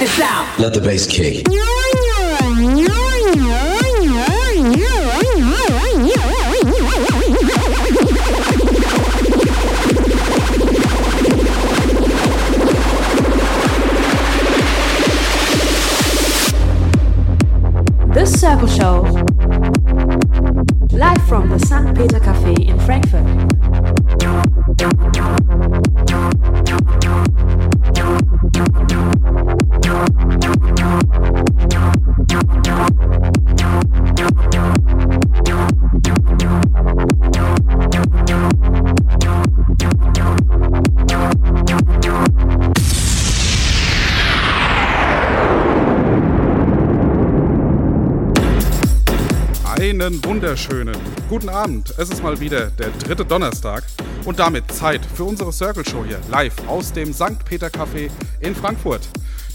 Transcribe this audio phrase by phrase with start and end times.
[0.00, 0.58] this out.
[0.58, 1.44] Let the bass kick.
[18.14, 19.02] The Circle Show.
[20.96, 21.94] Live from the St.
[21.94, 23.50] Peter Cafe in Frankfurt.
[50.50, 50.96] Wunderschönen
[51.28, 51.94] guten Abend.
[51.96, 53.84] Es ist mal wieder der dritte Donnerstag
[54.24, 57.44] und damit Zeit für unsere Circle Show hier live aus dem St.
[57.44, 59.08] Peter Café in Frankfurt.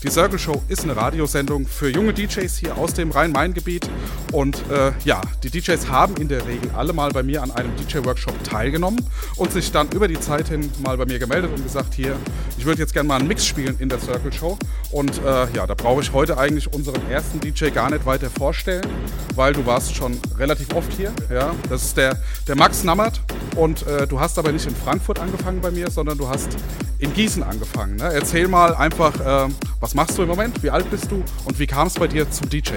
[0.06, 3.89] Die Circle Show ist eine Radiosendung für junge DJs hier aus dem Rhein-Main-Gebiet.
[4.31, 7.75] Und äh, ja, die DJs haben in der Regel alle mal bei mir an einem
[7.75, 9.03] DJ-Workshop teilgenommen
[9.36, 12.16] und sich dann über die Zeit hin mal bei mir gemeldet und gesagt, hier,
[12.56, 14.59] ich würde jetzt gerne mal einen Mix spielen in der Circle Show.
[14.92, 18.86] Und äh, ja, da brauche ich heute eigentlich unseren ersten DJ gar nicht weiter vorstellen,
[19.33, 21.11] weil du warst schon relativ oft hier.
[21.31, 23.22] Ja, das ist der, der Max Nammert.
[23.56, 26.58] Und äh, du hast aber nicht in Frankfurt angefangen bei mir, sondern du hast
[27.00, 27.95] in Gießen angefangen.
[27.95, 28.11] Ne?
[28.14, 31.65] Erzähl mal einfach, äh, was machst du im Moment, wie alt bist du und wie
[31.65, 32.71] kam es bei dir zum DJ?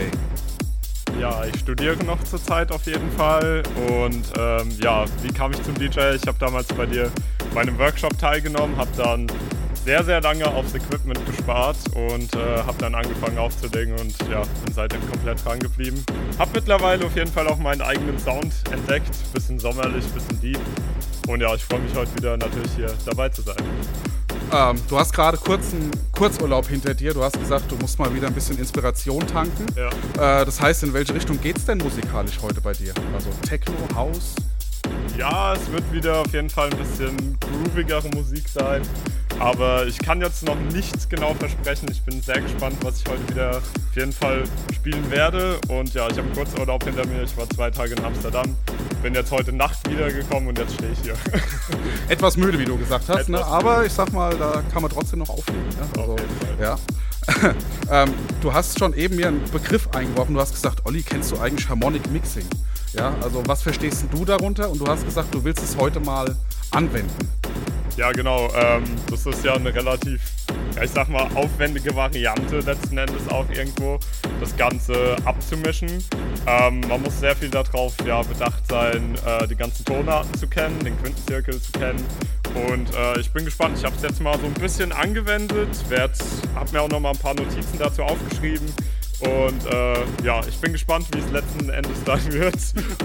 [1.20, 3.64] Ja, ich studiere noch zurzeit auf jeden Fall.
[3.88, 6.14] Und ähm, ja, wie kam ich zum DJ?
[6.14, 7.10] Ich habe damals bei dir
[7.52, 9.27] bei einem Workshop teilgenommen, habe dann
[9.84, 14.75] sehr, sehr lange aufs Equipment gespart und äh, habe dann angefangen aufzulegen und ja, bin
[14.75, 16.05] seitdem komplett dran geblieben.
[16.38, 19.10] Habe mittlerweile auf jeden Fall auch meinen eigenen Sound entdeckt.
[19.32, 20.60] Bisschen sommerlich, bisschen deep.
[21.27, 23.56] Und ja, ich freue mich heute wieder natürlich hier dabei zu sein.
[24.50, 27.12] Ähm, du hast gerade kurz einen Kurzurlaub hinter dir.
[27.12, 29.66] Du hast gesagt, du musst mal wieder ein bisschen Inspiration tanken.
[29.76, 30.41] Ja.
[30.41, 32.94] Äh, das heißt, in welche Richtung geht es denn musikalisch heute bei dir?
[33.14, 34.34] Also Techno, House?
[35.19, 38.82] Ja, es wird wieder auf jeden Fall ein bisschen groovigere Musik sein.
[39.41, 41.88] Aber ich kann jetzt noch nichts genau versprechen.
[41.93, 44.43] Ich bin sehr gespannt, was ich heute wieder auf jeden Fall
[44.75, 45.59] spielen werde.
[45.69, 47.22] Und ja, ich habe einen Kurzurlaub hinter mir.
[47.22, 48.56] Ich war zwei Tage in Amsterdam.
[49.03, 51.15] Bin jetzt heute Nacht wiedergekommen und jetzt stehe ich hier.
[52.09, 53.44] Etwas müde, wie du gesagt hast, ne?
[53.44, 55.69] Aber ich sag mal, da kann man trotzdem noch auflegen.
[55.69, 56.00] Ne?
[56.00, 56.20] Also, Auf
[56.60, 56.78] ja.
[57.91, 60.34] ähm, du hast schon eben mir einen Begriff eingeworfen.
[60.34, 62.47] Du hast gesagt, Olli, kennst du eigentlich Harmonic Mixing?
[62.98, 64.69] Ja, also was verstehst du darunter?
[64.69, 66.34] Und du hast gesagt, du willst es heute mal
[66.72, 67.31] anwenden.
[67.97, 68.48] Ja, genau.
[68.54, 70.20] Ähm, das ist ja eine relativ,
[70.75, 74.00] ja, ich sag mal, aufwendige Variante letzten Endes auch irgendwo,
[74.41, 76.03] das Ganze abzumischen.
[76.48, 80.76] Ähm, man muss sehr viel darauf ja, bedacht sein, äh, die ganzen Tonarten zu kennen,
[80.81, 82.04] den Quintenzirkel zu kennen.
[82.54, 83.78] Und äh, ich bin gespannt.
[83.78, 85.69] Ich habe es jetzt mal so ein bisschen angewendet,
[86.56, 88.66] habe mir auch noch mal ein paar Notizen dazu aufgeschrieben.
[89.21, 92.59] Und äh, ja, ich bin gespannt, wie es letzten Endes dann wird.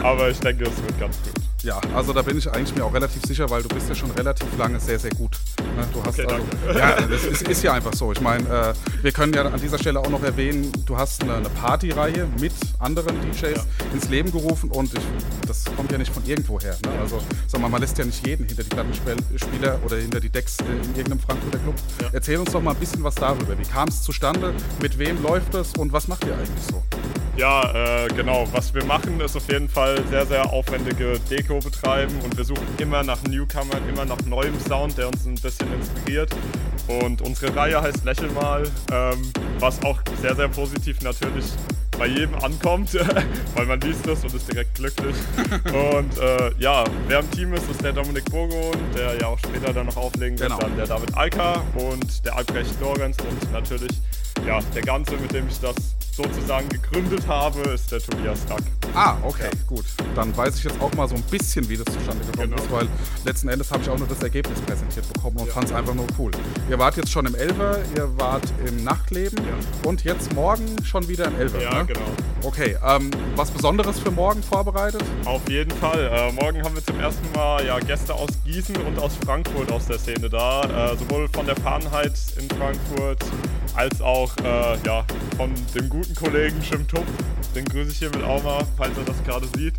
[0.04, 1.53] Aber ich denke, es wird ganz gut.
[1.64, 4.12] Ja, also da bin ich eigentlich mir auch relativ sicher, weil du bist ja schon
[4.12, 5.38] relativ lange sehr, sehr gut.
[5.78, 5.88] Ne?
[5.94, 8.12] Du hast Okay, also, ja, das ist, ist ja einfach so.
[8.12, 11.36] Ich meine, äh, wir können ja an dieser Stelle auch noch erwähnen, du hast eine,
[11.36, 13.64] eine Partyreihe mit anderen DJs Ja.
[13.94, 15.04] ins Leben gerufen und ich,
[15.48, 16.76] das kommt ja nicht von irgendwo her.
[16.86, 16.92] Ne?
[17.00, 20.58] Also, sag mal, man lässt ja nicht jeden hinter die Plattenspieler oder hinter die Decks
[20.60, 21.76] in irgendeinem Frankfurter Club.
[22.02, 22.10] Ja.
[22.12, 23.58] Erzähl uns doch mal ein bisschen was darüber.
[23.58, 24.54] Wie kam es zustande?
[24.82, 26.84] Mit wem läuft es und was macht ihr eigentlich so?
[27.36, 28.48] Ja, äh, genau.
[28.52, 32.68] Was wir machen, ist auf jeden Fall sehr, sehr aufwendige Deko betreiben und wir suchen
[32.78, 36.32] immer nach Newcomern, immer nach neuem Sound, der uns ein bisschen inspiriert.
[36.88, 41.46] Und unsere Reihe heißt Lächel mal, ähm, was auch sehr, sehr positiv natürlich
[41.98, 42.94] bei jedem ankommt,
[43.56, 45.16] weil man liest es und ist direkt glücklich.
[45.66, 49.72] Und äh, ja, wer im Team ist, ist der Dominik Burgon, der ja auch später
[49.74, 50.60] dann noch auflegen wird, Genau.
[50.60, 53.92] dann der David Alka und der Albrecht Lorenz und natürlich
[54.48, 55.76] ja, der Ganze, mit dem ich das
[56.16, 58.62] sozusagen gegründet habe, ist der Tobias Rack.
[58.94, 59.86] Ah, okay, gut.
[60.16, 62.62] Dann weiß ich jetzt auch mal so ein bisschen, wie das zustande gekommen Genau.
[62.64, 62.88] ist, weil
[63.26, 65.54] letzten Endes habe ich auch nur das Ergebnis präsentiert bekommen und Ja.
[65.54, 66.32] fand es einfach nur cool.
[66.70, 69.90] Ihr wart jetzt schon im Elver, ihr wart im Nachtleben Ja.
[69.90, 71.62] und jetzt morgen schon wieder im Elver.
[71.62, 71.86] Ja, ne?
[71.86, 72.02] genau.
[72.44, 75.04] Okay, ähm, was Besonderes für morgen vorbereitet?
[75.26, 76.12] Auf jeden Fall.
[76.14, 79.88] Äh, morgen haben wir zum ersten Mal ja, Gäste aus Gießen und aus Frankfurt aus
[79.88, 80.92] der Szene da.
[80.92, 83.24] Äh, sowohl von der Fahrenheit in Frankfurt
[83.76, 85.06] als auch äh, ja,
[85.38, 87.06] von dem guten Kollegen Schim Tupp.
[87.56, 89.76] Den grüße ich hiermit auch mal, falls er das gerade sieht.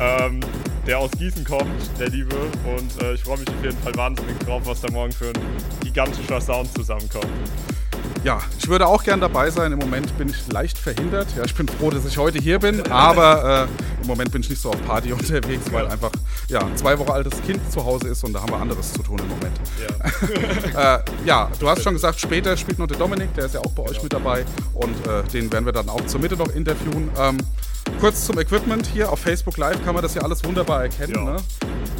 [0.00, 0.40] Ähm,
[0.86, 2.36] der aus Gießen kommt, der Liebe.
[2.66, 5.40] Und äh, ich freue mich auf jeden Fall wahnsinnig drauf, was da morgen für ein
[5.82, 7.26] gigantischer Sound zusammenkommt.
[8.24, 9.72] Ja, ich würde auch gern dabei sein.
[9.72, 11.28] Im Moment bin ich leicht verhindert.
[11.36, 14.50] Ja, ich bin froh, dass ich heute hier bin, aber äh, im Moment bin ich
[14.50, 16.10] nicht so auf Party unterwegs, weil einfach
[16.48, 19.02] ja, ein zwei Wochen altes Kind zu Hause ist und da haben wir anderes zu
[19.02, 19.60] tun im Moment.
[20.72, 20.96] Ja.
[20.96, 23.72] äh, ja, du hast schon gesagt, später spielt noch der Dominik, der ist ja auch
[23.72, 27.10] bei euch mit dabei und äh, den werden wir dann auch zur Mitte noch interviewen.
[27.18, 27.38] Ähm,
[28.00, 31.14] kurz zum Equipment hier auf Facebook Live kann man das ja alles wunderbar erkennen.
[31.14, 31.24] Ja.
[31.24, 31.36] Ne?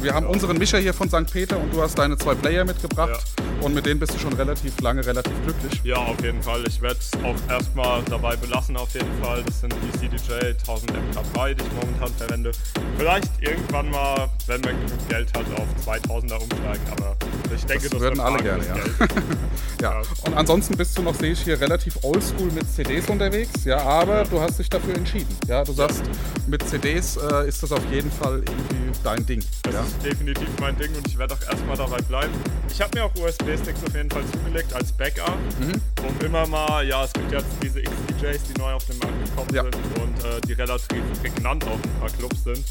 [0.01, 1.31] Wir haben unseren Mischer hier von St.
[1.31, 3.23] Peter und du hast deine zwei Player mitgebracht
[3.61, 5.81] und mit denen bist du schon relativ lange relativ glücklich.
[5.83, 6.63] Ja, auf jeden Fall.
[6.67, 9.41] Ich werde es auch erstmal dabei belassen, auf jeden Fall.
[9.43, 12.51] Das sind die CDJ 1000 MK3, die ich momentan verwende.
[12.97, 17.15] Vielleicht irgendwann mal, wenn man genug Geld hat, auf 2000er umsteigen, aber
[17.55, 18.75] ich denke, Das das, würden alle gerne, ja.
[18.75, 19.07] Ja.
[19.81, 20.01] Ja.
[20.25, 23.65] Und ansonsten bist du noch, sehe ich hier, relativ oldschool mit CDs unterwegs.
[23.65, 25.35] Ja, aber du hast dich dafür entschieden.
[25.47, 26.03] Ja, du sagst,
[26.47, 29.43] mit CDs äh, ist das auf jeden Fall irgendwie dein Ding.
[29.63, 29.81] Das Ja.
[29.81, 32.33] ist definitiv mein Ding und ich werde auch erstmal dabei bleiben.
[32.69, 35.73] Ich habe mir auch USB-Sticks auf jeden Fall zugelegt als Backup, Mhm.
[36.07, 39.49] um immer mal, ja, es gibt jetzt diese XDJs, die neu auf den Markt gekommen
[39.53, 39.63] Ja.
[39.63, 42.63] sind und äh, die relativ prägnant auf ein paar Clubs sind.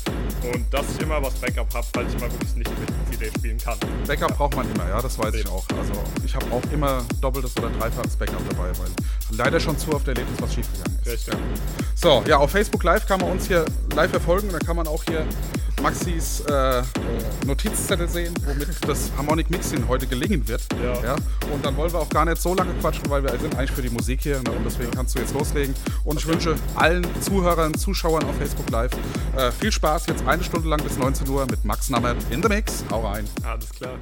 [0.53, 3.59] Und dass ich immer was Backup habe, falls ich mal wirklich nicht mit CD spielen
[3.59, 3.79] kann.
[4.07, 5.65] Backup braucht man immer, ja, das weiß ich auch.
[5.79, 5.93] Also
[6.25, 8.89] ich habe auch immer doppeltes oder dreifaches Backup dabei, weil
[9.37, 11.11] leider schon zu oft erlebt ist, was schiefgegangen ist.
[11.13, 11.35] Richtig.
[11.35, 11.41] Ja.
[11.95, 13.65] So, ja, auf Facebook Live kann man uns hier
[13.95, 14.49] live verfolgen.
[14.51, 15.27] Da kann man auch hier
[15.83, 16.83] Maxis äh,
[17.47, 20.63] Notizzettel sehen, womit das Harmonic Mixing heute gelingen wird.
[21.03, 21.17] Ja.
[21.53, 23.83] Und dann wollen wir auch gar nicht so lange quatschen, weil wir sind eigentlich für
[23.83, 24.41] die Musik hier.
[24.43, 24.51] Ne?
[24.51, 25.75] Und deswegen kannst du jetzt loslegen.
[26.05, 28.93] Und ich wünsche allen Zuhörern, Zuschauern auf Facebook Live
[29.37, 32.49] äh, viel Spaß jetzt eine Stunde lang bis 19 Uhr mit Max Nammert in the
[32.49, 32.85] Mix.
[32.91, 33.29] Hau rein.
[33.43, 33.99] Alles klar.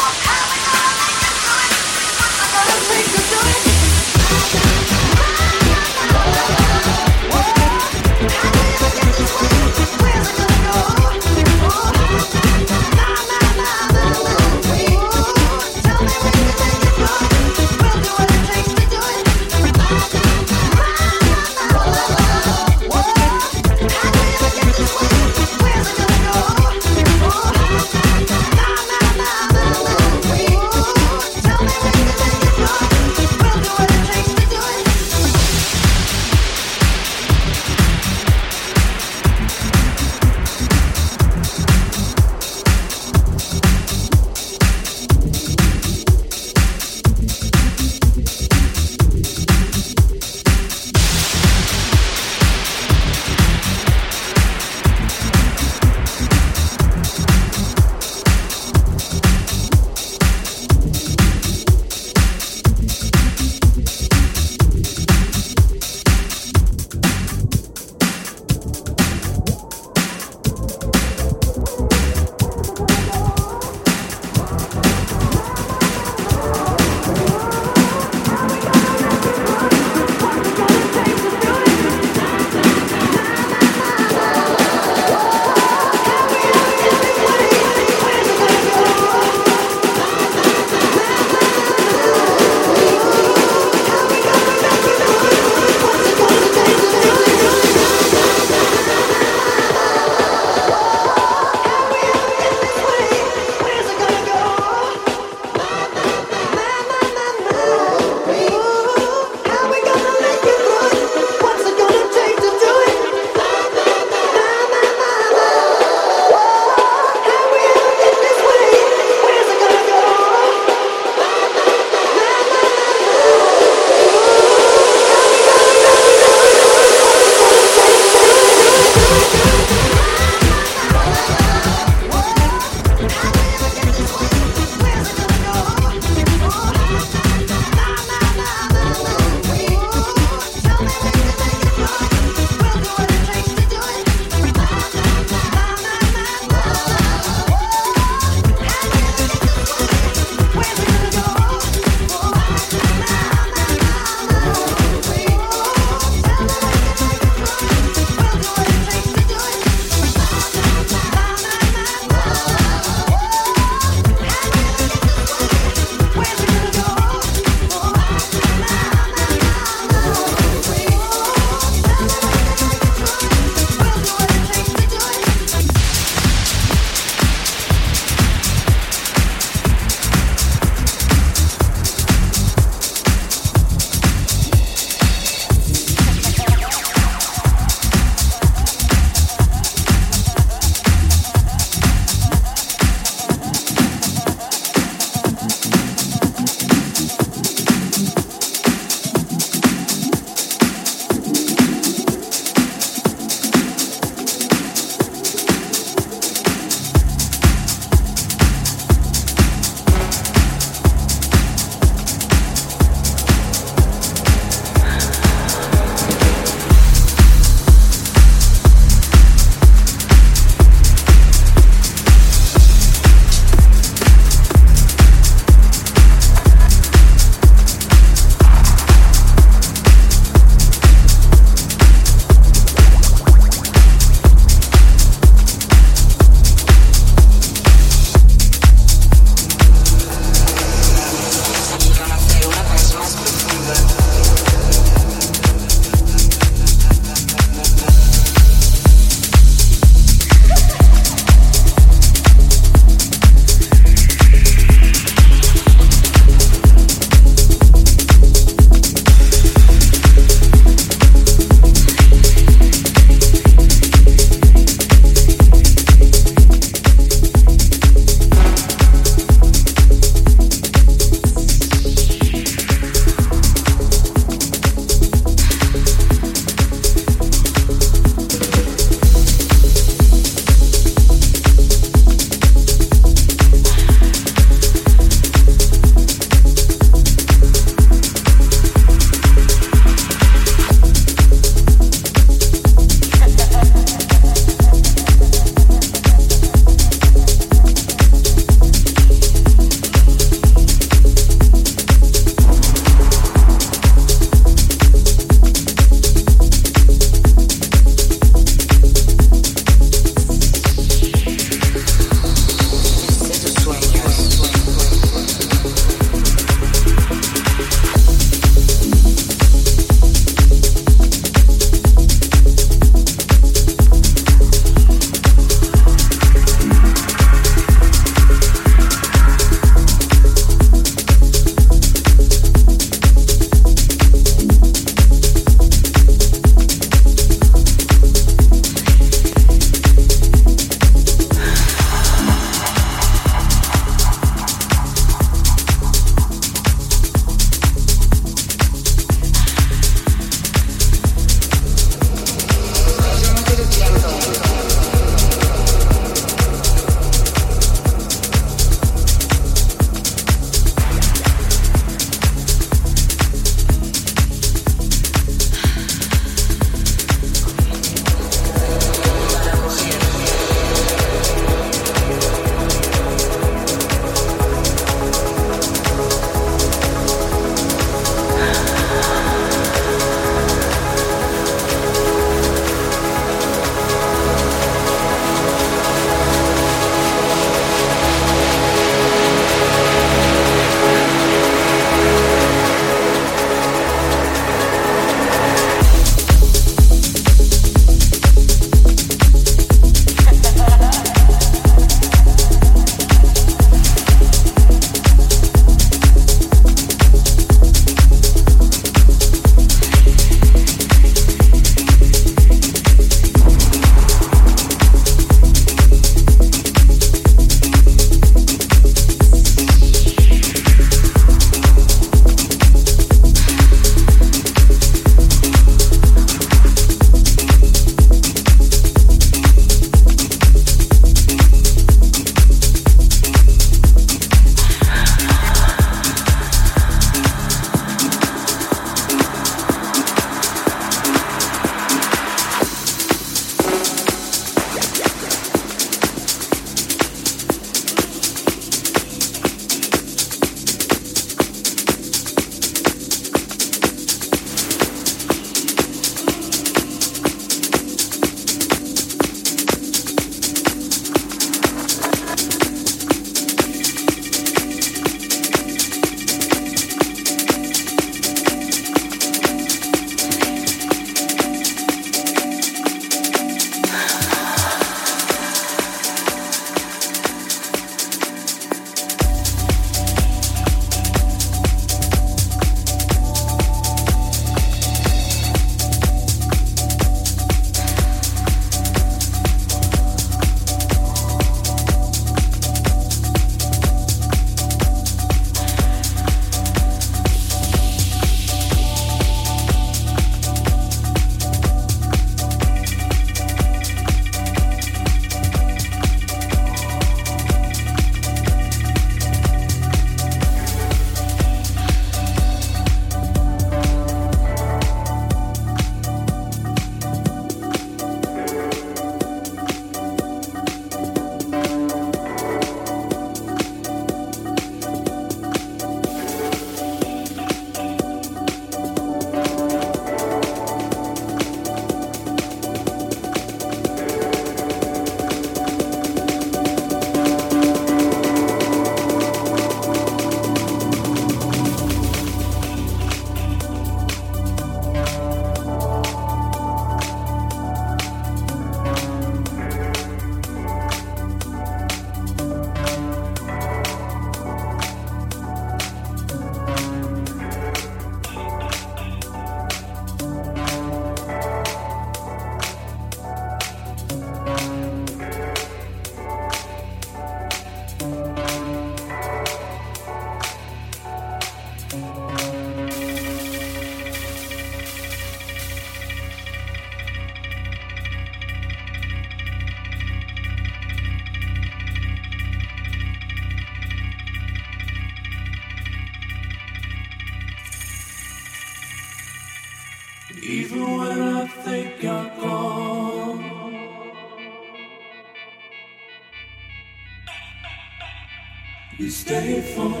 [599.31, 600.00] Stay for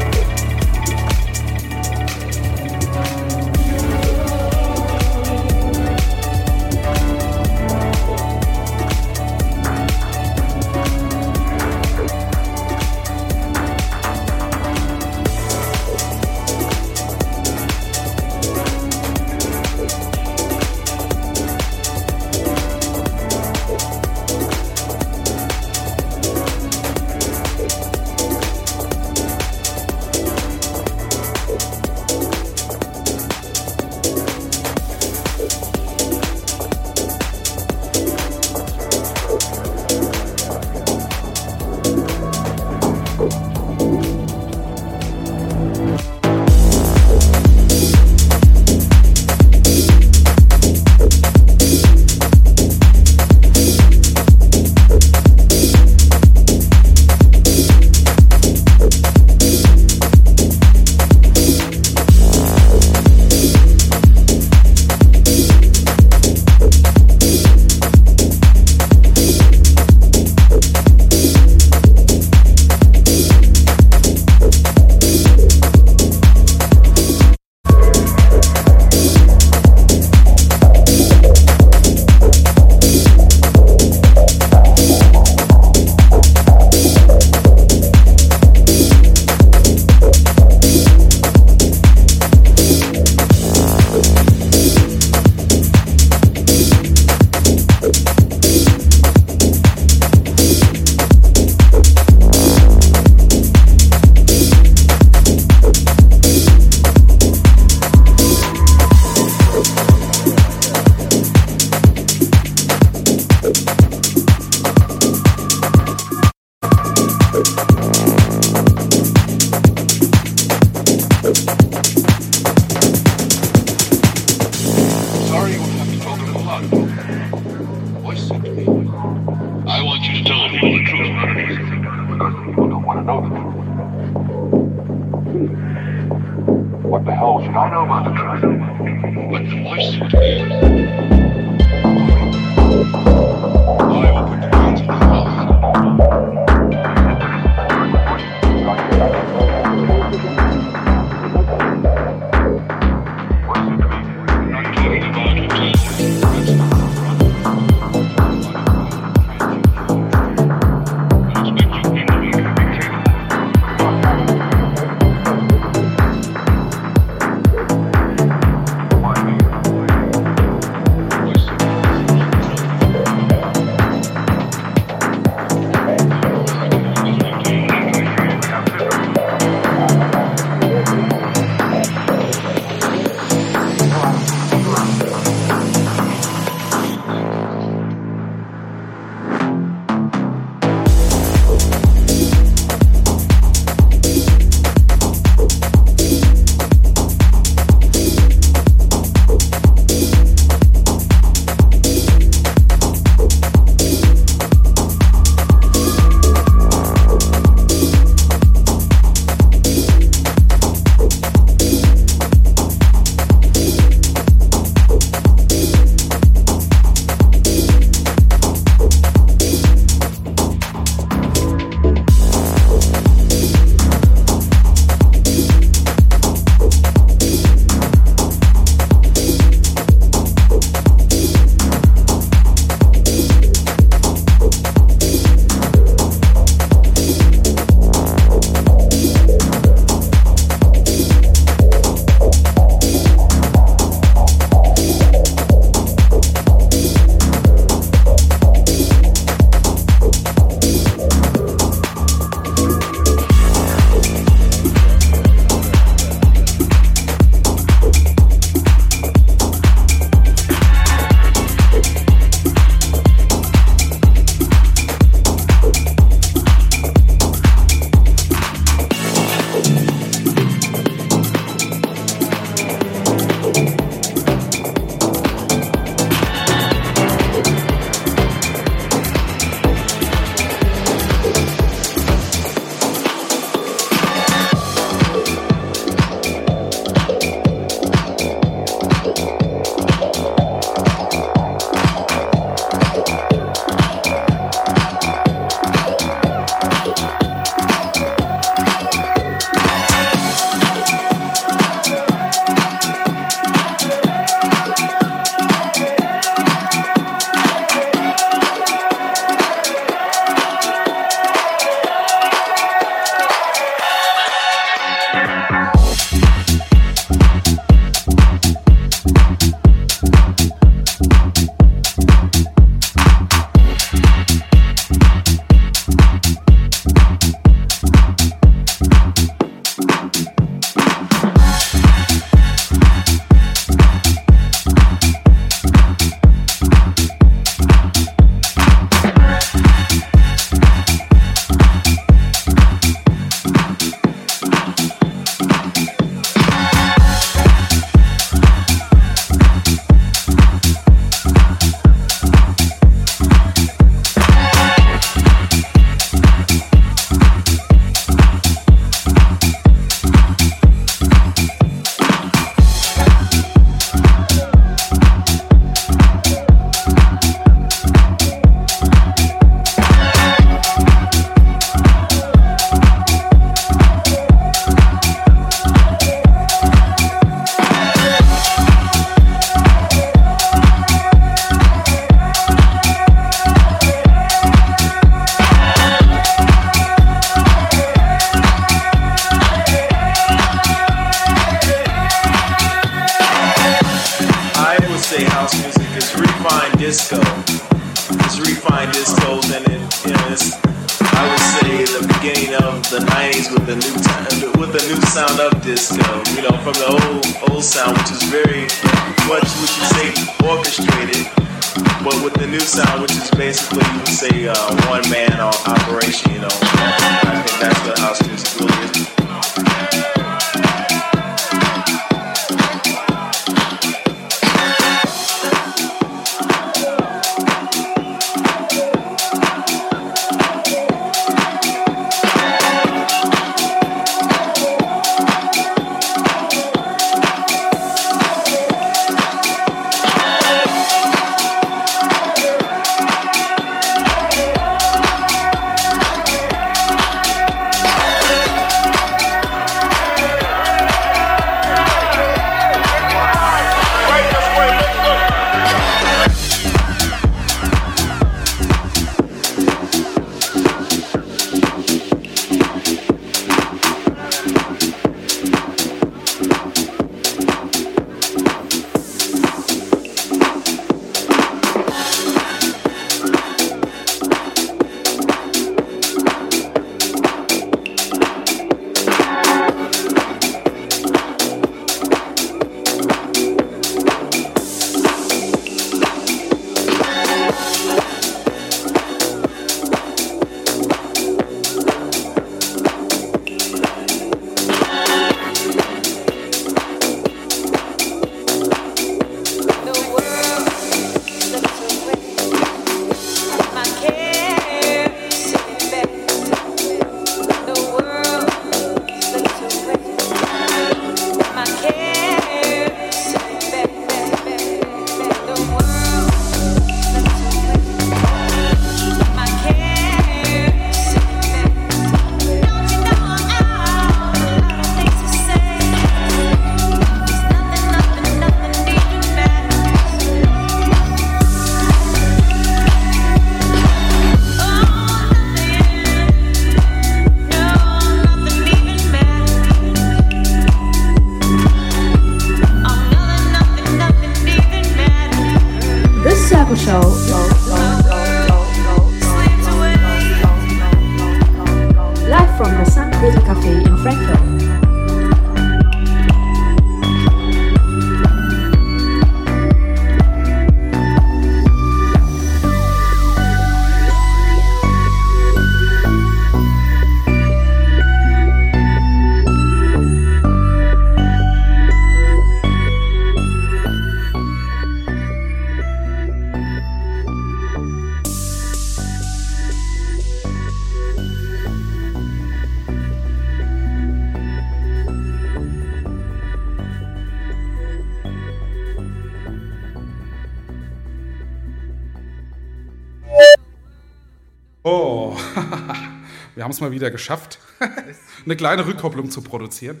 [596.72, 597.58] haben es mal wieder geschafft,
[598.46, 600.00] eine kleine Rückkopplung zu produzieren.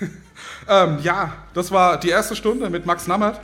[0.68, 3.38] ähm, ja, das war die erste Stunde mit Max Nammert.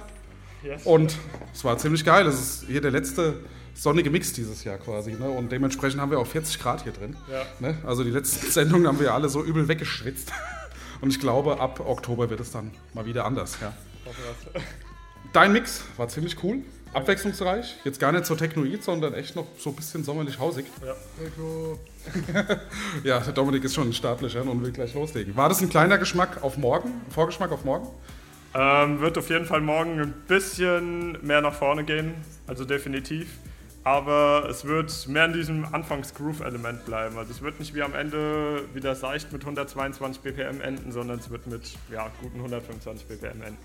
[0.84, 1.16] Und
[1.52, 2.26] es war ziemlich geil.
[2.26, 3.40] Es ist hier der letzte
[3.74, 5.12] sonnige Mix dieses Jahr quasi.
[5.12, 5.28] Ne?
[5.28, 7.16] Und dementsprechend haben wir auch 40 Grad hier drin.
[7.30, 7.44] Ja.
[7.60, 7.76] Ne?
[7.84, 10.32] Also die letzten Sendungen haben wir alle so übel weggeschwitzt.
[11.02, 13.58] Und ich glaube, ab Oktober wird es dann mal wieder anders.
[13.60, 13.74] Ja.
[15.34, 16.62] Dein Mix war ziemlich cool,
[16.92, 17.76] abwechslungsreich.
[17.84, 20.66] Jetzt gar nicht so technoid, sondern echt noch so ein bisschen sommerlich hausig.
[20.84, 20.94] Ja.
[23.04, 25.36] Ja, der Dominik ist schon staatlicher und will gleich loslegen.
[25.36, 26.90] War das ein kleiner Geschmack auf morgen?
[27.10, 27.88] Vorgeschmack auf morgen?
[28.54, 32.14] Ähm, wird auf jeden Fall morgen ein bisschen mehr nach vorne gehen,
[32.46, 33.28] also definitiv.
[33.82, 37.16] Aber es wird mehr in diesem Anfangs-Groove-Element bleiben.
[37.16, 41.30] Also es wird nicht wie am Ende wieder seicht mit 122 BPM enden, sondern es
[41.30, 43.58] wird mit ja, guten 125 BPM enden.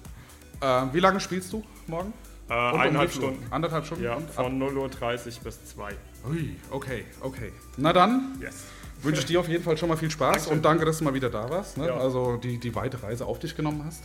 [0.62, 2.14] Äh, wie lange spielst du morgen?
[2.50, 3.30] Äh, um eineinhalb viel Uhr?
[3.30, 3.52] Stunden.
[3.52, 4.04] Anderthalb Stunden?
[4.04, 5.91] Ja, von 0.30 Uhr bis 2.
[6.30, 7.51] Ui, okay, okay.
[7.78, 8.55] Na dann Yes.
[9.01, 10.53] wünsche ich dir auf jeden Fall schon mal viel Spaß Dankeschön.
[10.57, 11.78] und danke, dass du mal wieder da warst.
[11.78, 11.88] Ne?
[11.88, 11.97] Ja.
[11.97, 14.03] Also die, die weite Reise auf dich genommen hast.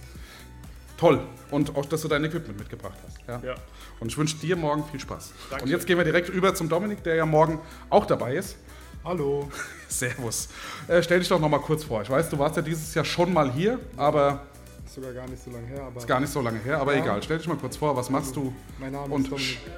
[0.99, 1.23] Toll.
[1.51, 3.17] Und auch, dass du dein Equipment mitgebracht hast.
[3.27, 3.41] Ja.
[3.43, 3.55] Ja.
[4.01, 5.33] Und ich wünsche dir morgen viel Spaß.
[5.49, 5.63] Dankeschön.
[5.67, 7.59] Und jetzt gehen wir direkt über zum Dominik, der ja morgen
[7.89, 8.57] auch dabei ist.
[9.03, 9.49] Hallo.
[9.89, 10.49] Servus.
[10.89, 12.03] Äh, stell dich doch noch mal kurz vor.
[12.03, 14.43] Ich weiß, du warst ja dieses Jahr schon mal hier, aber
[14.85, 16.79] Ist sogar gar nicht so lange her, aber ist gar nicht so lange her.
[16.79, 17.03] Aber Ja.
[17.03, 17.97] egal, stell dich mal kurz vor.
[17.97, 18.53] Was machst du?
[18.79, 19.59] mein Name Und ist Dominik.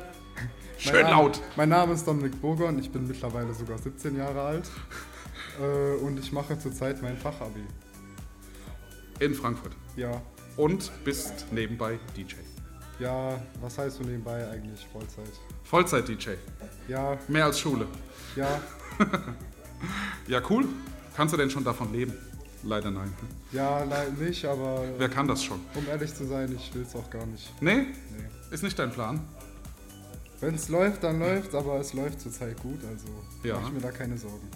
[0.83, 1.41] Schön mein Name, laut.
[1.57, 4.69] Mein Name ist Dominik Burgon, ich bin mittlerweile sogar 17 Jahre alt
[5.61, 7.63] äh, und ich mache zurzeit mein Fachabi.
[9.21, 9.73] In Frankfurt.
[9.97, 10.21] Ja,
[10.57, 12.35] Und bist nebenbei DJ.
[12.99, 15.31] Ja, was heißt so nebenbei eigentlich Vollzeit?
[15.65, 16.31] Vollzeit-DJ.
[16.89, 17.87] Ja, Mehr als Schule.
[18.35, 18.61] ja,
[20.27, 20.65] Ja, cool.
[21.17, 22.13] Kannst du denn schon davon leben?
[22.65, 23.13] Leider nein.
[23.53, 25.61] ja, leider nicht, aber Wer kann das schon?
[25.75, 27.53] um ehrlich zu sein, ich will es auch gar nicht.
[27.61, 27.77] Nee?
[27.77, 27.87] Nee.
[28.51, 29.21] Ist nicht dein Plan?
[30.43, 33.07] Wenn es läuft, dann läuft aber es läuft zurzeit gut, also
[33.45, 33.59] Ja.
[33.61, 34.49] mach ich mir da keine Sorgen.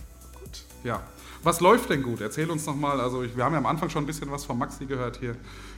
[0.84, 1.02] Ja.
[1.42, 2.20] Was läuft denn gut?
[2.20, 3.00] Erzähl uns nochmal.
[3.00, 5.36] Also ich, wir haben ja am Anfang schon ein bisschen was von Maxi gehört hier.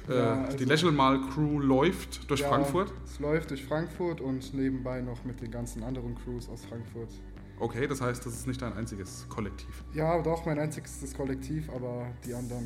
[0.08, 2.92] Ja, äh, also- die Crew läuft durch Ja, Frankfurt.
[3.04, 7.10] Es läuft durch Frankfurt und nebenbei noch mit den ganzen anderen Crews aus Frankfurt.
[7.60, 9.82] Okay, das heißt, das ist nicht dein einziges Kollektiv.
[9.92, 12.64] Ja, doch, mein einziges Kollektiv, aber die anderen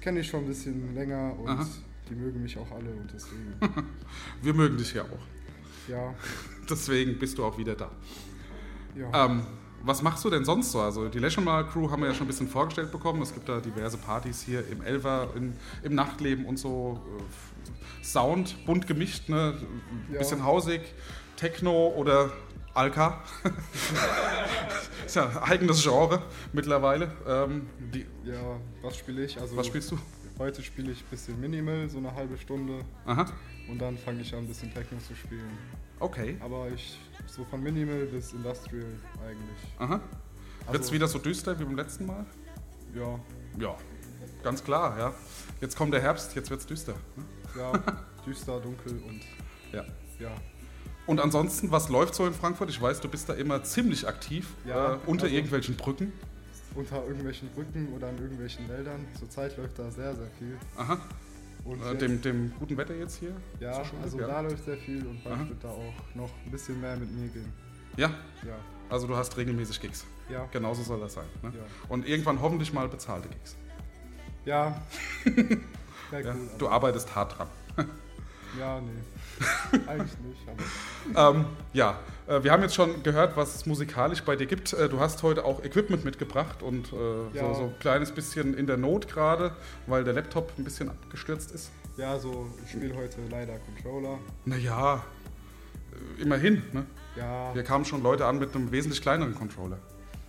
[0.00, 1.66] kenne ich schon ein bisschen länger und Aha.
[2.08, 3.54] die mögen mich auch alle und deswegen,
[4.42, 5.26] Wir mögen dich ja auch.
[5.88, 6.14] Ja,
[6.68, 7.90] Deswegen bist du auch wieder da.
[8.94, 9.26] ja.
[9.26, 9.42] Ähm,
[9.82, 10.80] was machst du denn sonst so?
[10.82, 13.22] Also die Lächelmal Crew haben wir ja schon ein bisschen vorgestellt bekommen.
[13.22, 17.00] Es gibt da diverse Partys hier im Elver, in, im Nachtleben und so.
[17.18, 19.54] Äh, Sound, bunt gemischt, ne?
[19.60, 20.18] Ein Ja.
[20.18, 20.82] bisschen hausig,
[21.36, 22.30] Techno oder
[22.74, 23.22] Alka.
[25.06, 26.22] ist ja ein eigenes Genre
[26.52, 27.10] mittlerweile.
[27.26, 27.66] Ähm,
[28.24, 29.40] ja, was spiele ich?
[29.40, 29.98] Also was spielst du?
[30.38, 33.26] heute spiele ich ein bisschen Minimal, so eine halbe Stunde Aha,
[33.68, 35.50] und dann fange ich an, ein bisschen Techno zu spielen.
[36.00, 36.36] okay.
[36.40, 38.86] Aber ich, so von Minimal bis Industrial
[39.26, 39.72] eigentlich.
[39.78, 40.00] Aha.
[40.60, 42.24] Also- Wird's wieder so düster wie beim letzten Mal?
[42.94, 43.18] Ja,
[43.58, 43.76] Ja,
[44.42, 45.14] ganz klar, ja.
[45.60, 46.94] Jetzt kommt der Herbst, jetzt wird's düster.
[47.16, 47.24] ne?
[47.58, 47.72] ja,
[48.26, 49.20] düster, dunkel und
[49.72, 49.84] Ja.
[50.18, 50.30] ja.
[51.06, 52.70] Und ansonsten, was läuft so in Frankfurt?
[52.70, 56.12] Ich weiß, du bist da immer ziemlich aktiv, Ja, äh, unter also- irgendwelchen Brücken.
[56.74, 59.04] Unter irgendwelchen Brücken oder in irgendwelchen Wäldern.
[59.18, 60.56] Zurzeit läuft da sehr, sehr viel.
[60.76, 60.98] Aha,
[61.66, 63.32] äh, dem, dem guten Wetter jetzt hier?
[63.60, 64.26] Ja, also ja.
[64.26, 65.34] da läuft sehr viel und Aha.
[65.36, 67.52] bald wird da auch noch ein bisschen mehr mit mir gehen.
[67.96, 68.08] ja,
[68.46, 68.56] Ja,
[68.88, 70.04] also du hast regelmäßig Gigs.
[70.28, 71.26] ja, Genauso soll das sein.
[71.42, 71.52] Ne?
[71.54, 71.62] Ja.
[71.88, 73.56] Und irgendwann hoffentlich mal bezahlte Gigs.
[74.44, 74.80] ja.
[76.10, 76.34] Sehr Ja?
[76.34, 76.48] cool.
[76.58, 77.48] Du aber- arbeitest hart dran.
[78.58, 79.78] ja, nee.
[79.86, 80.40] Eigentlich nicht,
[81.14, 81.98] aber ähm, ja,
[82.42, 84.72] wir haben jetzt schon gehört, was es musikalisch bei dir gibt.
[84.72, 86.96] Äh, du hast heute auch Equipment mitgebracht und äh,
[87.36, 87.48] Ja.
[87.48, 89.52] so, so ein kleines bisschen in der Not gerade,
[89.86, 91.70] weil der Laptop ein bisschen abgestürzt ist.
[91.96, 94.18] ja, so, ich spiele heute leider Controller.
[94.44, 95.02] Naja,
[96.18, 96.62] äh, immerhin.
[96.72, 96.86] Ne?
[97.16, 99.78] Ja, Hier kamen schon Leute an mit einem wesentlich kleineren Controller.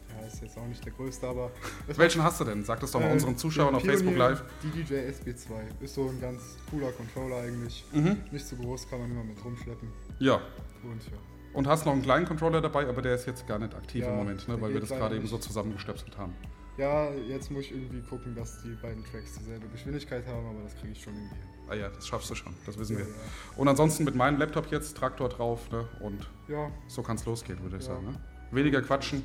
[0.09, 1.51] ja, ist jetzt auch nicht der größte, aber.
[1.95, 2.63] Welchen hast du denn?
[2.65, 4.43] Sag das doch mal Äh, unseren Zuschauern auf Facebook Live.
[4.63, 5.51] DDJ SB2
[5.83, 6.41] ist so ein ganz
[6.71, 7.85] cooler Controller eigentlich.
[7.91, 8.17] Mhm.
[8.31, 9.87] Nicht so groß, kann man immer mit rumschleppen.
[10.19, 10.35] Ja.
[10.83, 11.17] Und ja.
[11.53, 14.11] Und hast noch einen kleinen Controller dabei, aber der ist jetzt gar nicht aktiv Ja,
[14.11, 14.59] im Moment, ne?
[14.61, 16.33] weil wir das gerade eben so zusammengestöpselt haben.
[16.77, 20.75] Ja, jetzt muss ich irgendwie gucken, dass die beiden Tracks dieselbe Geschwindigkeit haben, aber das
[20.77, 21.35] kriege ich schon irgendwie.
[21.69, 23.05] Ah ja, das schaffst du schon, das wissen Ja, wir.
[23.07, 23.13] ja.
[23.57, 25.87] Und ansonsten mit meinem Laptop jetzt, Traktor drauf ne?
[25.99, 28.05] und Ja, so kann es losgehen, würde ich sagen.
[28.05, 28.15] Ne?
[28.51, 29.23] Weniger quatschen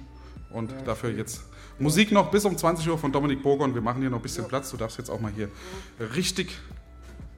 [0.51, 1.43] und dafür jetzt
[1.79, 3.75] Musik noch bis um 20 Uhr von Dominik Burgon.
[3.75, 4.47] Wir machen hier noch ein bisschen.
[4.49, 4.71] Platz.
[4.71, 5.49] Du darfst jetzt auch mal hier
[6.15, 6.59] richtig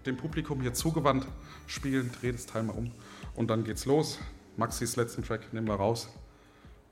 [0.06, 1.26] dem Publikum hier zugewandt
[1.66, 2.10] spielen.
[2.20, 2.90] Dreh das Teil mal um
[3.34, 4.18] und dann geht's los.
[4.58, 6.08] Maxis letzten Track nehmen wir raus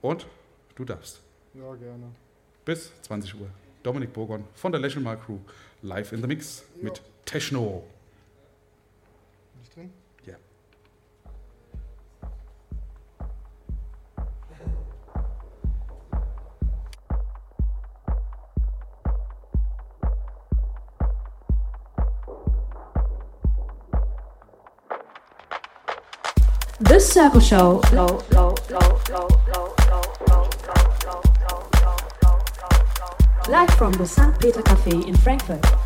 [0.01, 0.27] und
[0.77, 1.21] du darfst.
[1.53, 2.13] ja, gerne.
[2.65, 3.49] Bis 20 Uhr.
[3.83, 5.39] Dominik Burgon von der Lächelmal Crew
[5.83, 7.85] live in the Mix mit Techno.
[9.53, 9.93] Bin ich drin?
[26.79, 27.81] The Circle Show.
[33.49, 34.39] Live from the St.
[34.39, 35.86] Peter Cafe in Frankfurt.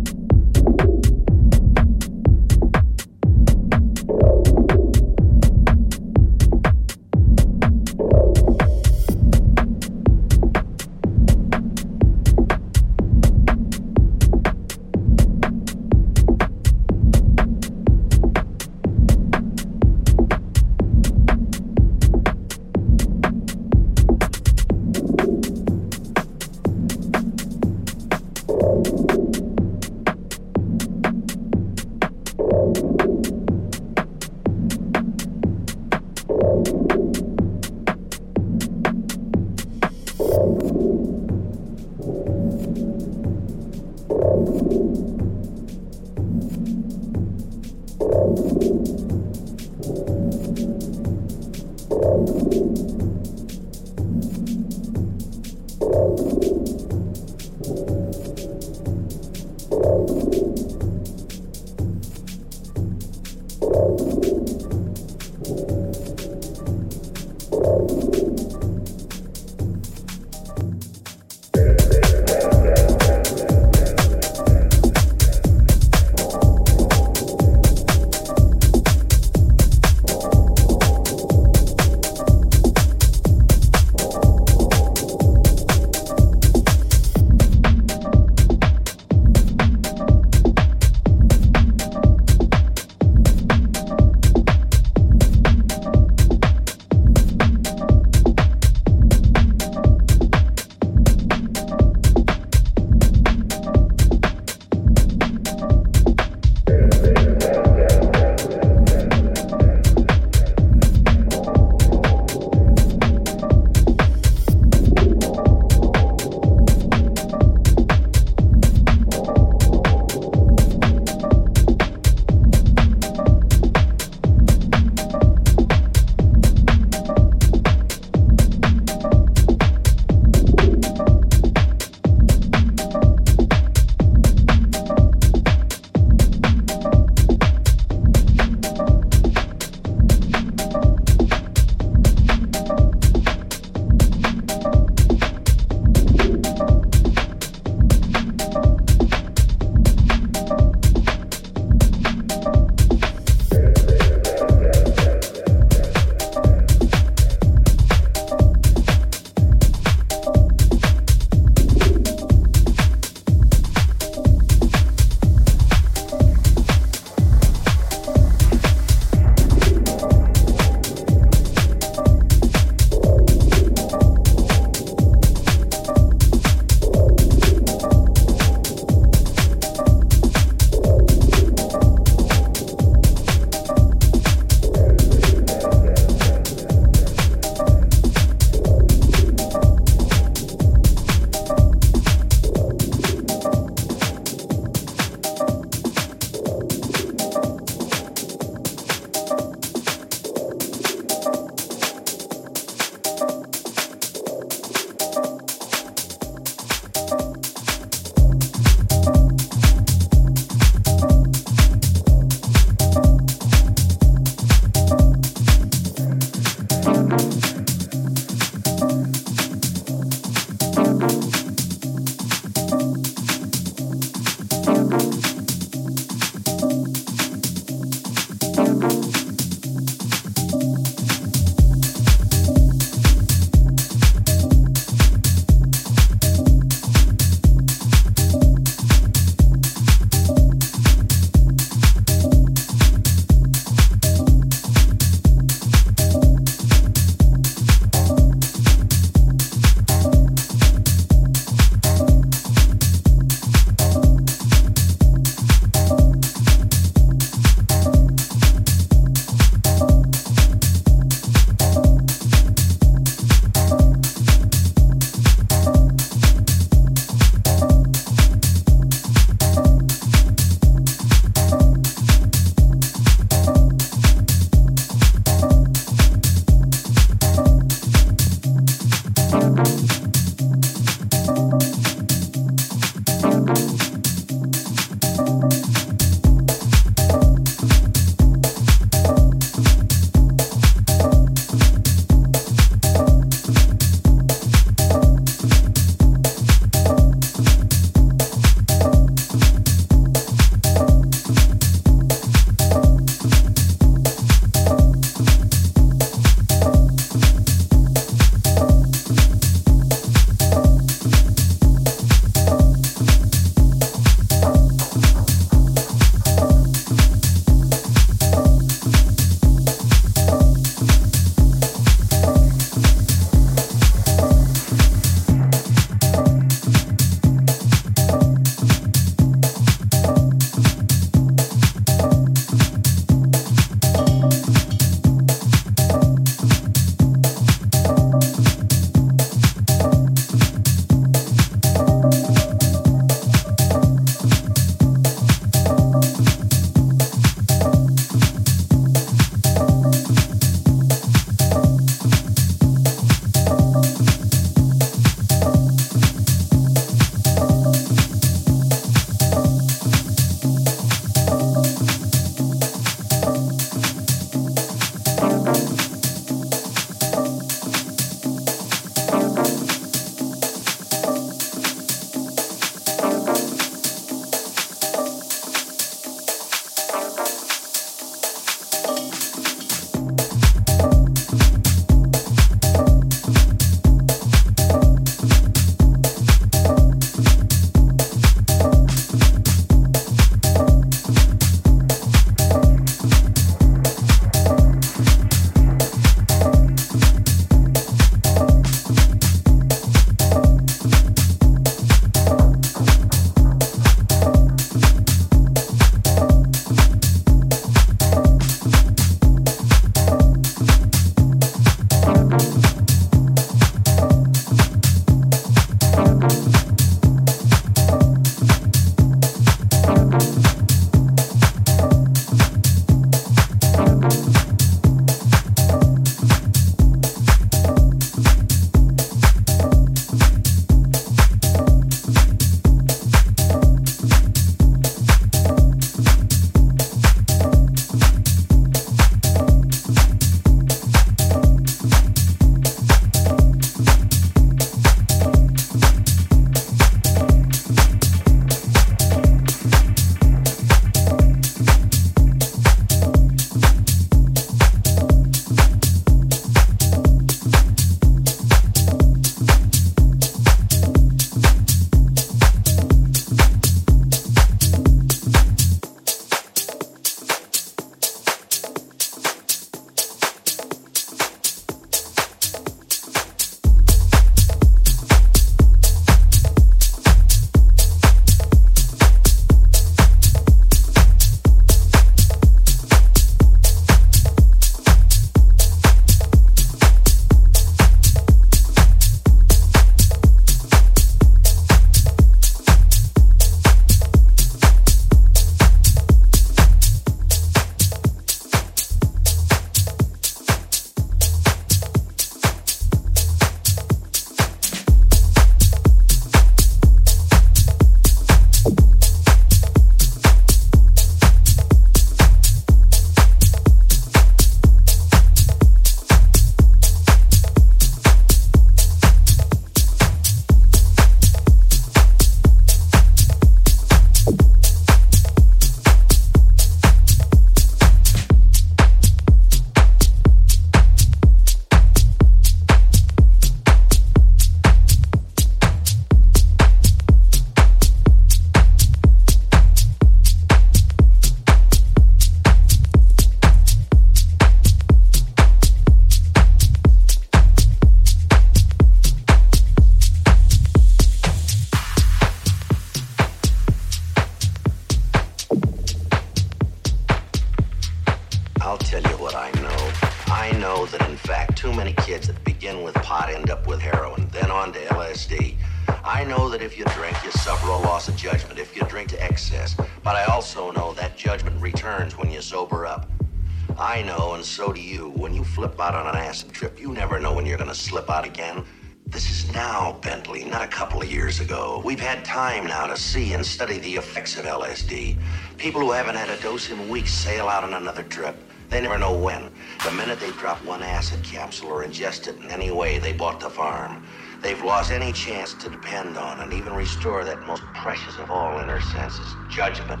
[586.68, 588.36] Haven't had a dose in weeks sail out on another trip.
[588.68, 589.50] They never know when.
[589.84, 593.40] The minute they drop one acid capsule or ingest it in any way, they bought
[593.40, 594.04] the farm.
[594.40, 598.58] They've lost any chance to depend on and even restore that most precious of all
[598.60, 600.00] inner senses, judgment.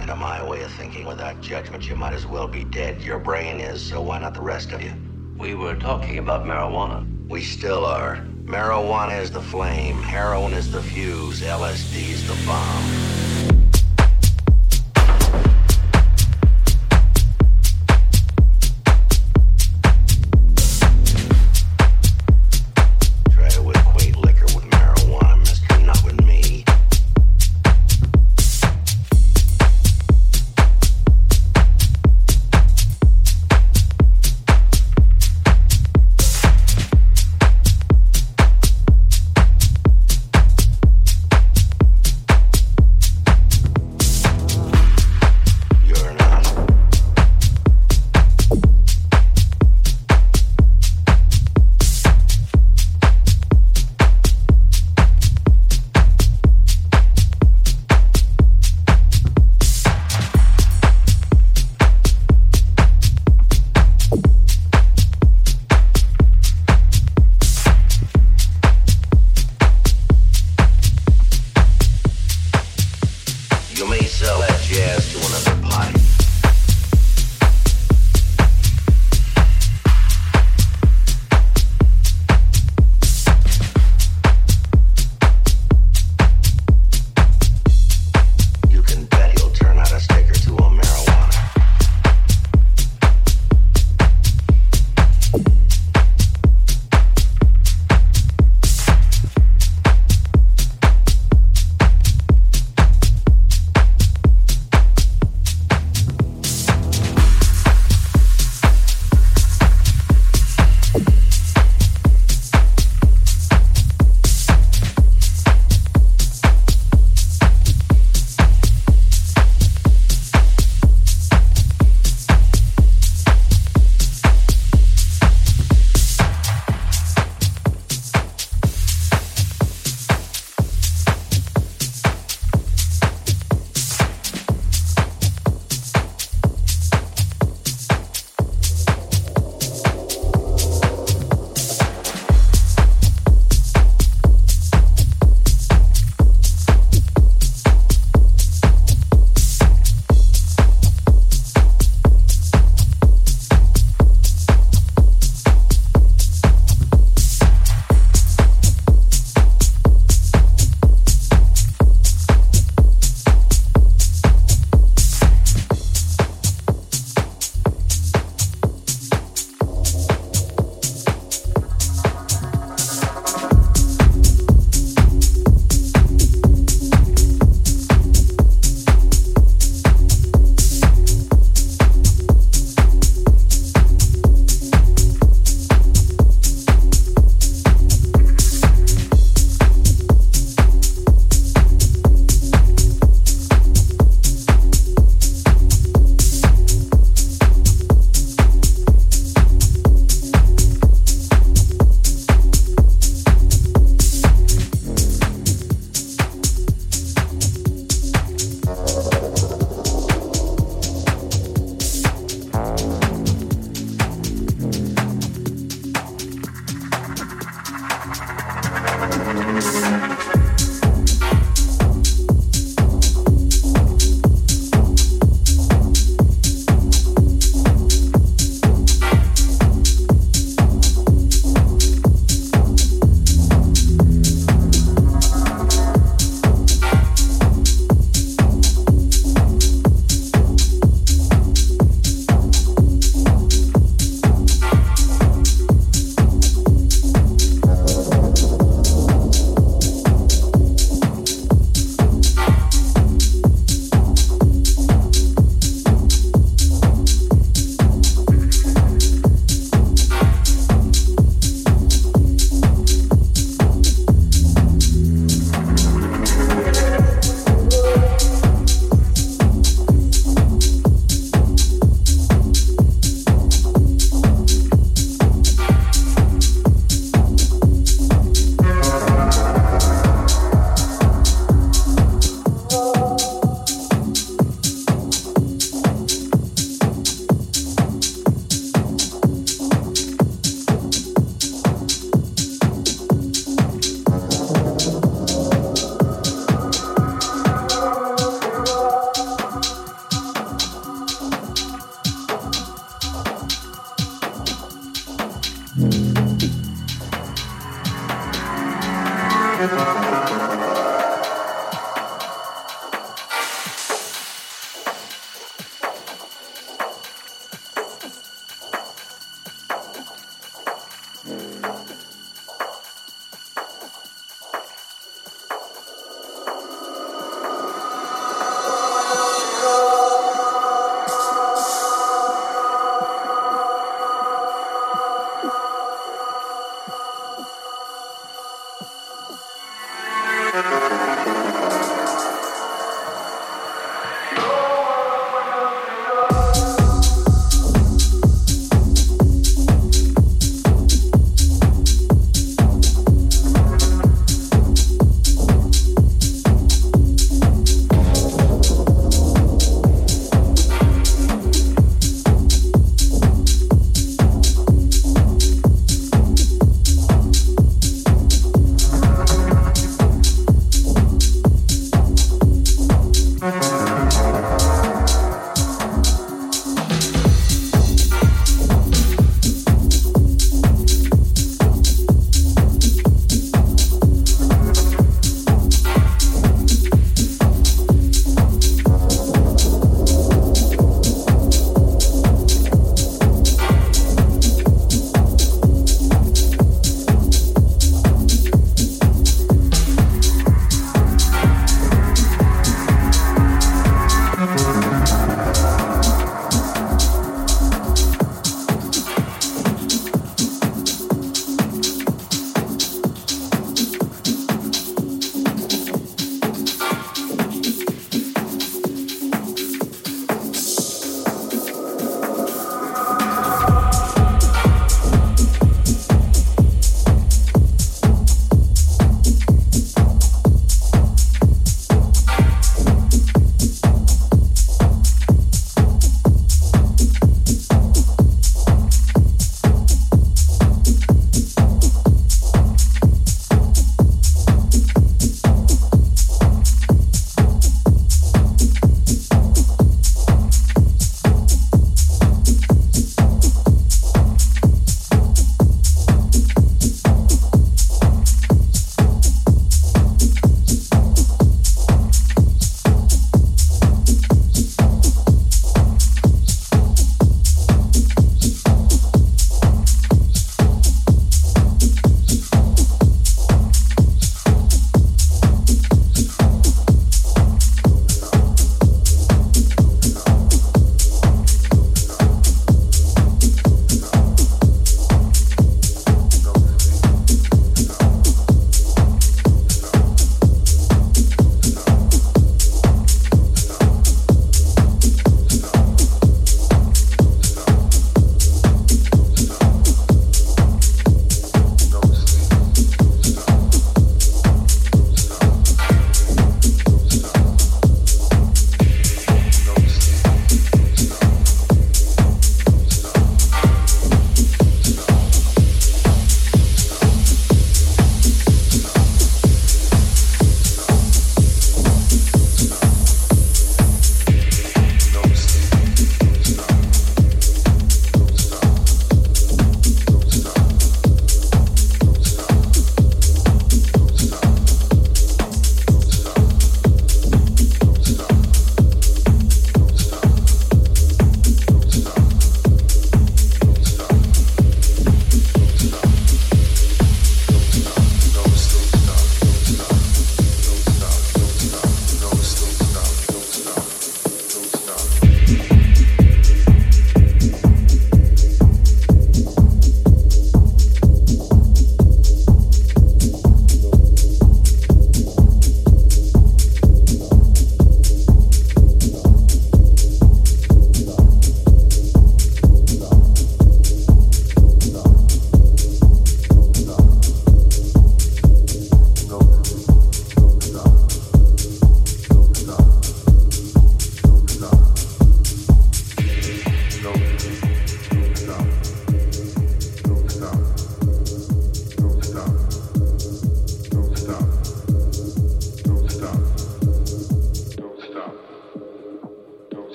[0.00, 3.00] And in my way of thinking, without judgment, you might as well be dead.
[3.02, 4.92] Your brain is, so why not the rest of you?
[5.38, 7.06] We were talking about marijuana.
[7.28, 8.16] We still are.
[8.44, 13.21] Marijuana is the flame, heroin is the fuse, LSD is the bomb.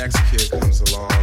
[0.00, 1.19] Next kid comes along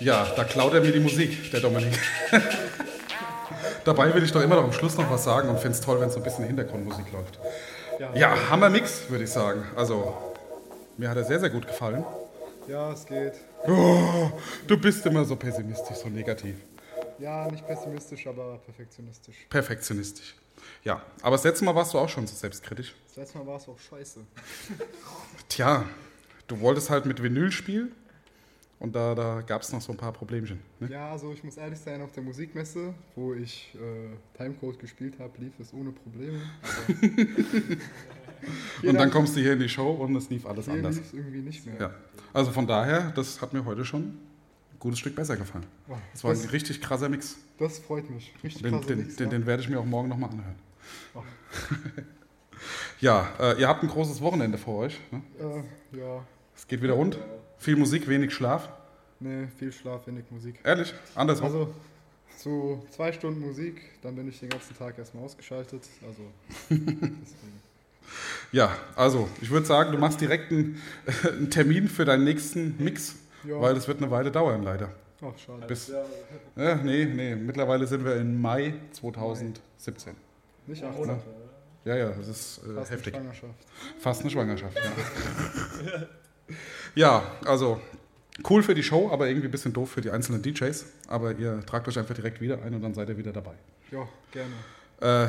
[0.00, 1.98] Ja, da klaut er mir die Musik, der Dominik.
[3.84, 6.00] Dabei will ich doch immer noch am Schluss noch was sagen und finde es toll,
[6.00, 7.38] wenn so ein bisschen Hintergrundmusik läuft.
[8.14, 9.64] Ja, Hammermix, würde ich sagen.
[9.76, 10.16] Also,
[10.96, 12.04] mir hat er sehr, sehr gut gefallen.
[12.68, 13.34] Ja, es geht.
[13.66, 14.30] Oh,
[14.66, 16.56] du bist immer so pessimistisch, so negativ.
[17.18, 19.36] Ja, nicht pessimistisch, aber perfektionistisch.
[19.48, 20.34] Perfektionistisch.
[20.84, 22.94] Ja, aber das letzte Mal warst du auch schon so selbstkritisch.
[23.08, 24.20] Das letzte Mal war es auch scheiße.
[25.48, 25.84] Tja,
[26.46, 27.92] du wolltest halt mit Vinyl spielen
[28.82, 30.60] und da, da gab es noch so ein paar Problemchen.
[30.80, 30.88] Ne?
[30.90, 35.32] Ja, also ich muss ehrlich sein, auf der Musikmesse, wo ich äh, Timecode gespielt habe,
[35.38, 36.40] lief es ohne Probleme.
[38.82, 40.96] Und dann kommst du hier in die Show und es lief alles hier anders.
[40.96, 41.76] lief irgendwie nicht mehr.
[41.80, 41.94] Ja.
[42.32, 44.18] Also von daher, das hat mir heute schon ein
[44.80, 45.64] gutes Stück besser gefallen.
[46.12, 47.36] Das war ein Das- richtig krasser Mix.
[47.58, 48.34] Das freut mich.
[48.42, 49.30] Richtig Den, krasser den, Mix, den, ja.
[49.30, 50.56] den werde ich mir auch morgen nochmal anhören.
[53.00, 55.00] Ja, äh, ihr habt ein großes Wochenende vor euch.
[55.10, 55.22] Ne?
[55.40, 57.18] Äh, ja, Es geht wieder rund.
[57.62, 58.68] Viel Musik, wenig Schlaf.
[59.20, 60.56] nee, viel Schlaf, wenig Musik.
[60.64, 60.92] Ehrlich?
[61.14, 61.46] Andersrum?
[61.46, 61.74] Also,
[62.36, 65.82] so zwei Stunden Musik, dann bin ich den ganzen Tag erstmal ausgeschaltet.
[66.06, 66.80] Also.
[68.50, 70.82] Ja, also ich würde sagen, du machst direkt einen,
[71.26, 73.14] einen Termin für deinen nächsten Mix,
[73.44, 73.58] Ja.
[73.60, 74.90] weil es wird eine Weile dauern, leider.
[75.22, 75.66] Ach, schade.
[75.66, 75.88] Bis,
[76.56, 80.14] ja, nee, nee, mittlerweile sind wir in Mai 2017.
[80.66, 80.90] Nicht Ja.
[80.90, 81.16] 18.
[81.84, 83.14] Ja, ja, das ist äh, Fast eine heftig.
[83.14, 83.54] Schwangerschaft.
[84.00, 86.02] Fast eine Schwangerschaft, ja.
[86.94, 87.80] ja, also
[88.48, 90.86] cool für die Show, aber irgendwie ein bisschen doof für die einzelnen DJs.
[91.08, 93.54] Aber ihr tragt euch einfach direkt wieder ein und dann seid ihr wieder dabei.
[93.90, 95.28] Ja, gerne.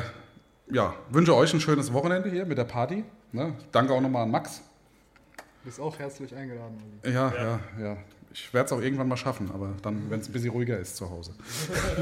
[0.74, 3.04] ja, wünsche euch ein schönes Wochenende hier mit der Party.
[3.32, 3.54] Ne?
[3.72, 4.62] Danke auch nochmal an Max.
[5.64, 6.78] Bist auch herzlich eingeladen.
[7.02, 7.14] Olli.
[7.14, 7.96] Ja, ja, ja.
[8.32, 10.96] Ich werde es auch irgendwann mal schaffen, aber dann, wenn es ein bisschen ruhiger ist
[10.96, 11.32] zu Hause.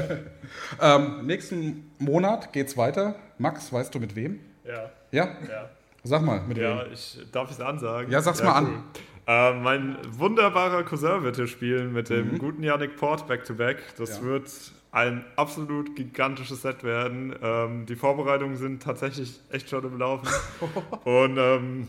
[0.81, 3.15] ähm, nächsten Monat geht's weiter.
[3.37, 4.39] Max, weißt du mit wem?
[4.65, 4.89] Ja.
[5.11, 5.37] Ja?
[5.47, 5.69] Ja.
[6.03, 6.91] Sag mal, mit Ja, wem?
[6.93, 8.11] ich darf es ansagen.
[8.11, 8.83] Ja, sag's mal an.
[9.25, 12.37] Äh, mein wunderbarer Cousin wird hier spielen mit dem Mhm.
[12.39, 13.77] guten Yannick Port back-to-back.
[13.97, 14.23] Das Ja.
[14.23, 14.51] wird
[14.91, 17.33] ein absolut gigantisches Set werden.
[17.41, 20.27] Ähm, die Vorbereitungen sind tatsächlich echt schon im Laufen.
[21.05, 21.87] Und ähm,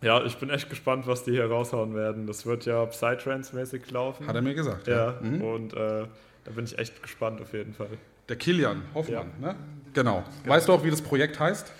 [0.00, 2.26] ja, ich bin echt gespannt, was die hier raushauen werden.
[2.26, 4.26] Das wird ja Psytrance-mäßig laufen.
[4.26, 5.14] Hat er mir gesagt, Ja, ja.
[5.20, 5.42] Mhm.
[5.42, 6.06] und äh,
[6.44, 7.88] da bin ich echt gespannt auf jeden Fall.
[8.30, 9.54] Der Kilian Hoffmann, ne?
[9.92, 10.24] Genau.
[10.46, 11.70] Weißt du auch, wie das Projekt heißt?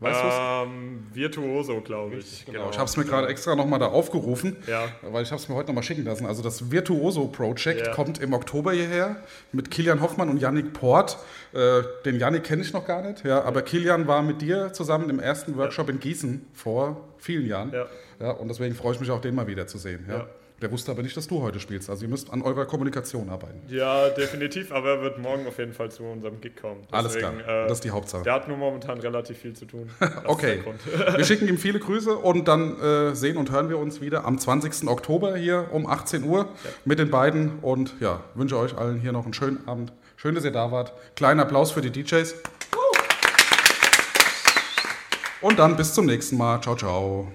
[0.00, 2.46] Weißt ähm, Virtuoso, glaube ich.
[2.46, 4.88] Genau, ich habe es mir gerade extra nochmal da aufgerufen, Ja.
[5.02, 6.24] weil ich habe es mir heute nochmal schicken lassen.
[6.24, 7.92] Also das Virtuoso Project Ja.
[7.94, 9.16] kommt im Oktober hierher
[9.52, 11.18] mit Kilian Hoffmann und Yannick Port.
[11.52, 15.10] Äh, den Yannick kenne ich noch gar nicht, ja, aber Kilian war mit dir zusammen
[15.10, 17.70] im ersten Workshop in Gießen vor vielen Jahren.
[17.72, 17.86] Ja.
[18.20, 20.06] Ja, und deswegen freue ich mich auch, den mal wieder zu sehen.
[20.08, 20.26] Ja.
[20.60, 20.68] Ja.
[20.68, 21.88] Der wusste aber nicht, dass du heute spielst.
[21.88, 23.62] Also ihr müsst an eurer Kommunikation arbeiten.
[23.68, 26.82] Ja, definitiv, aber er wird morgen auf jeden Fall zu unserem Gig kommen.
[26.90, 28.22] Alles klar, das ist die Hauptsache.
[28.24, 29.90] Der hat nur momentan relativ viel zu tun.
[30.24, 30.62] Okay,
[31.16, 34.38] wir schicken ihm viele Grüße und dann äh, sehen und hören wir uns wieder am
[34.38, 34.88] 20.
[34.88, 36.48] Oktober hier um 18 Uhr
[36.84, 39.92] mit den beiden und ja, wünsche euch allen hier noch einen schönen Abend.
[40.16, 40.92] Schön, dass ihr da wart.
[41.16, 42.34] Kleinen Applaus für die DJs.
[45.40, 46.60] Und dann bis zum nächsten Mal.
[46.60, 47.32] Ciao, ciao.